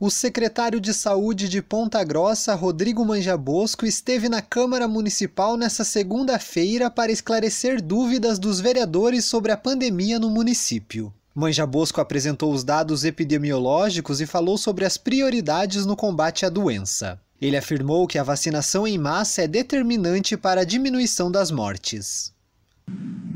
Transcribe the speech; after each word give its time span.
O 0.00 0.10
secretário 0.10 0.80
de 0.80 0.92
Saúde 0.92 1.48
de 1.48 1.62
Ponta 1.62 2.02
Grossa, 2.02 2.52
Rodrigo 2.56 3.04
Manjabosco, 3.04 3.86
esteve 3.86 4.28
na 4.28 4.42
Câmara 4.42 4.88
Municipal 4.88 5.56
nesta 5.56 5.84
segunda-feira 5.84 6.90
para 6.90 7.12
esclarecer 7.12 7.80
dúvidas 7.80 8.40
dos 8.40 8.58
vereadores 8.58 9.24
sobre 9.24 9.52
a 9.52 9.56
pandemia 9.56 10.18
no 10.18 10.28
município. 10.28 11.14
Manjabosco 11.32 12.00
apresentou 12.00 12.52
os 12.52 12.64
dados 12.64 13.04
epidemiológicos 13.04 14.20
e 14.20 14.26
falou 14.26 14.58
sobre 14.58 14.84
as 14.84 14.96
prioridades 14.96 15.86
no 15.86 15.94
combate 15.94 16.44
à 16.44 16.48
doença. 16.48 17.20
Ele 17.40 17.56
afirmou 17.56 18.08
que 18.08 18.18
a 18.18 18.24
vacinação 18.24 18.88
em 18.88 18.98
massa 18.98 19.42
é 19.42 19.46
determinante 19.46 20.36
para 20.36 20.62
a 20.62 20.64
diminuição 20.64 21.30
das 21.30 21.52
mortes. 21.52 22.32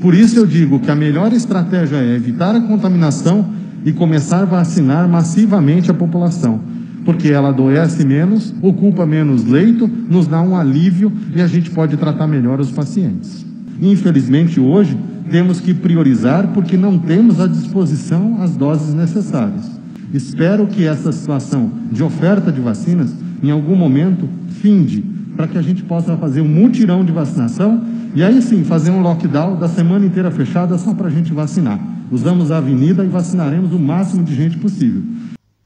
Por 0.01 0.13
isso 0.13 0.37
eu 0.37 0.47
digo 0.47 0.81
que 0.81 0.91
a 0.91 0.97
melhor 0.97 1.33
estratégia 1.33 1.99
é 1.99 2.17
evitar 2.17 2.57
a 2.57 2.61
contaminação 2.61 3.68
e 3.89 3.93
começar 3.95 4.43
a 4.43 4.45
vacinar 4.45 5.09
massivamente 5.09 5.91
a 5.91 5.95
população, 5.95 6.61
porque 7.07 7.29
ela 7.29 7.49
adoece 7.49 8.05
menos, 8.05 8.53
ocupa 8.61 9.07
menos 9.07 9.47
leito, 9.47 9.89
nos 9.89 10.27
dá 10.27 10.43
um 10.43 10.55
alívio 10.55 11.11
e 11.35 11.41
a 11.41 11.47
gente 11.47 11.71
pode 11.71 11.97
tratar 11.97 12.27
melhor 12.27 12.61
os 12.61 12.71
pacientes. 12.71 13.47
Infelizmente, 13.81 14.61
hoje, 14.61 14.95
temos 15.31 15.59
que 15.59 15.73
priorizar 15.73 16.49
porque 16.49 16.77
não 16.77 16.99
temos 16.99 17.41
à 17.41 17.47
disposição 17.47 18.43
as 18.43 18.55
doses 18.55 18.93
necessárias. 18.93 19.81
Espero 20.13 20.67
que 20.67 20.85
essa 20.85 21.11
situação 21.11 21.71
de 21.91 22.03
oferta 22.03 22.53
de 22.53 22.61
vacinas, 22.61 23.15
em 23.43 23.51
algum 23.51 23.75
momento, 23.75 24.29
finde, 24.61 25.03
para 25.35 25.49
que 25.49 25.57
a 25.57 25.63
gente 25.63 25.83
possa 25.83 26.15
fazer 26.19 26.43
um 26.43 26.49
mutirão 26.49 27.07
de 27.07 27.13
vacinação 27.13 27.83
e 28.15 28.23
aí 28.23 28.43
sim 28.43 28.65
fazer 28.65 28.91
um 28.91 29.01
lockdown 29.01 29.57
da 29.57 29.67
semana 29.67 30.05
inteira 30.05 30.31
fechada 30.31 30.77
só 30.77 30.93
para 30.93 31.07
a 31.07 31.11
gente 31.11 31.33
vacinar. 31.33 31.98
Usamos 32.11 32.51
a 32.51 32.59
avenida 32.59 33.05
e 33.05 33.09
vacinaremos 33.09 33.73
o 33.73 33.79
máximo 33.79 34.25
de 34.25 34.35
gente 34.35 34.59
possível. 34.59 35.03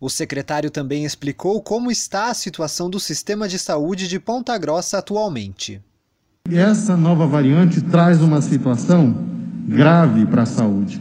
O 0.01 0.10
secretário 0.10 0.70
também 0.70 1.05
explicou 1.05 1.62
como 1.62 1.91
está 1.91 2.28
a 2.28 2.34
situação 2.34 2.91
do 2.91 2.98
sistema 2.98 3.46
de 3.46 3.59
saúde 3.59 4.09
de 4.09 4.18
Ponta 4.18 4.59
Grossa 4.59 4.98
atualmente. 4.98 5.80
Essa 6.51 6.96
nova 6.96 7.24
variante 7.24 7.80
traz 7.80 8.20
uma 8.20 8.43
situação 8.43 9.15
grave 9.68 10.26
para 10.26 10.43
a 10.43 10.46
saúde. 10.46 11.01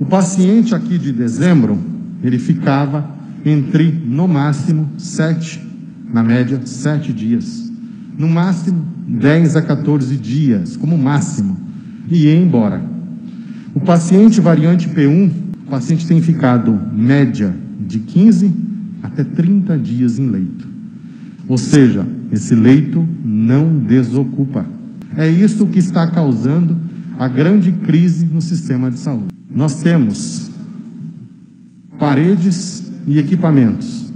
O 0.00 0.04
paciente 0.04 0.74
aqui 0.74 0.98
de 0.98 1.12
dezembro, 1.12 1.78
ele 2.20 2.38
ficava 2.38 3.08
entre, 3.44 3.92
no 3.92 4.26
máximo, 4.26 4.90
sete, 4.98 5.64
na 6.12 6.22
média, 6.22 6.60
sete 6.66 7.12
dias. 7.12 7.70
No 8.18 8.28
máximo, 8.28 8.84
10 9.06 9.56
a 9.56 9.62
14 9.62 10.16
dias, 10.16 10.76
como 10.76 10.98
máximo, 10.98 11.56
e 12.08 12.24
ia 12.24 12.36
embora. 12.36 12.82
O 13.74 13.80
paciente 13.80 14.40
variante 14.40 14.88
P1, 14.88 15.30
o 15.66 15.70
paciente 15.70 16.06
tem 16.06 16.20
ficado 16.20 16.72
média 16.92 17.54
de 17.86 18.00
15 18.00 18.52
até 19.02 19.22
30 19.22 19.78
dias 19.78 20.18
em 20.18 20.28
leito. 20.28 20.68
Ou 21.46 21.56
seja, 21.56 22.06
esse 22.32 22.54
leito 22.54 23.06
não 23.24 23.78
desocupa. 23.78 24.66
É 25.16 25.28
isso 25.28 25.66
que 25.66 25.78
está 25.78 26.06
causando 26.06 26.76
a 27.18 27.28
grande 27.28 27.70
crise 27.72 28.26
no 28.26 28.40
sistema 28.40 28.90
de 28.90 28.98
saúde. 28.98 29.28
Nós 29.54 29.82
temos 29.82 30.50
paredes 31.98 32.90
e 33.06 33.18
equipamentos, 33.18 34.12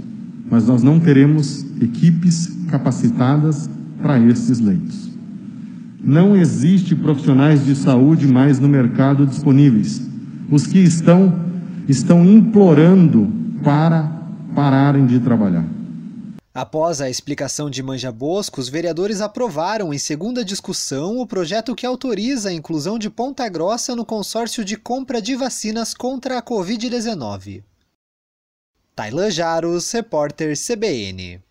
mas 0.49 0.67
nós 0.67 0.81
não 0.81 0.99
teremos 0.99 1.65
equipes 1.81 2.57
capacitadas 2.69 3.69
para 4.01 4.19
esses 4.19 4.59
leitos. 4.59 5.14
Não 6.05 6.35
existe 6.35 6.95
profissionais 6.95 7.65
de 7.65 7.75
saúde 7.75 8.27
mais 8.27 8.59
no 8.59 8.69
mercado 8.69 9.25
disponíveis. 9.25 9.99
Os 10.51 10.67
que 10.67 10.77
estão, 10.77 11.33
estão 11.89 12.23
implorando 12.23 13.27
para 13.63 14.03
pararem 14.53 15.07
de 15.07 15.19
trabalhar. 15.19 15.65
Após 16.53 17.01
a 17.01 17.09
explicação 17.09 17.71
de 17.71 17.81
Manja 17.81 18.11
Bosco, 18.11 18.61
os 18.61 18.69
vereadores 18.69 19.19
aprovaram 19.19 19.91
em 19.91 19.97
segunda 19.97 20.45
discussão 20.45 21.17
o 21.17 21.25
projeto 21.25 21.73
que 21.73 21.87
autoriza 21.87 22.49
a 22.49 22.53
inclusão 22.53 22.99
de 22.99 23.09
Ponta 23.09 23.49
Grossa 23.49 23.95
no 23.95 24.05
consórcio 24.05 24.63
de 24.63 24.77
compra 24.77 25.19
de 25.19 25.35
vacinas 25.35 25.95
contra 25.95 26.37
a 26.37 26.41
Covid-19. 26.41 27.63
Tailan 28.95 29.31
Jaros, 29.31 29.91
repórter 29.91 30.55
CBN. 30.55 31.41